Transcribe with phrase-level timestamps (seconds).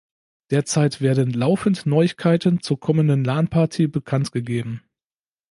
[0.49, 4.81] Derzeit werden laufend Neuigkeiten zur kommenden Lan-Party bekannt gegeben.